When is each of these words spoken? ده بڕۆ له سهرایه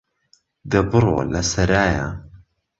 ده 0.69 0.79
بڕۆ 0.89 1.17
له 1.31 1.41
سهرایه 1.51 2.07